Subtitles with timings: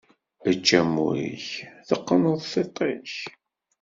[0.49, 1.47] Ečč amur-ik,
[1.87, 3.13] teqqeneḍ tiḍt-ik!